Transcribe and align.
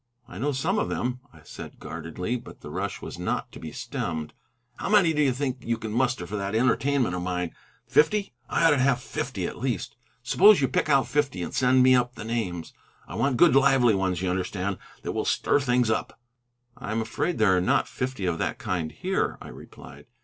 "I 0.27 0.39
know 0.39 0.51
some 0.51 0.79
of 0.79 0.89
them," 0.89 1.19
I 1.31 1.43
said 1.43 1.77
guardedly. 1.77 2.35
But 2.35 2.61
the 2.61 2.71
rush 2.71 3.03
was 3.03 3.19
not 3.19 3.51
to 3.51 3.59
be 3.59 3.71
stemmed. 3.71 4.33
"How 4.77 4.89
many 4.89 5.13
do 5.13 5.21
you 5.21 5.31
think 5.31 5.57
you 5.61 5.77
can 5.77 5.91
muster 5.91 6.25
for 6.25 6.35
that 6.37 6.55
entertainment 6.55 7.13
of 7.13 7.21
mine? 7.21 7.53
Fifty? 7.85 8.33
I 8.49 8.65
ought 8.65 8.69
to 8.71 8.79
have 8.79 8.99
fifty, 8.99 9.45
at 9.45 9.59
least. 9.59 9.95
Suppose 10.23 10.59
you 10.59 10.67
pick 10.67 10.89
out 10.89 11.05
fifty, 11.05 11.43
and 11.43 11.53
send 11.53 11.83
me 11.83 11.93
up 11.93 12.15
the 12.15 12.23
names. 12.25 12.73
I 13.07 13.13
want 13.13 13.37
good 13.37 13.55
lively 13.55 13.93
ones, 13.93 14.23
you 14.23 14.29
understand, 14.31 14.79
that 15.03 15.11
will 15.11 15.23
stir 15.23 15.59
things 15.59 15.91
up." 15.91 16.19
"I 16.75 16.91
am 16.91 16.99
afraid 17.01 17.37
there 17.37 17.55
are 17.55 17.61
not 17.61 17.87
fifty 17.87 18.25
of 18.25 18.39
that 18.39 18.57
kind 18.57 18.91
there," 19.03 19.37
I 19.39 19.49
replied. 19.49 20.07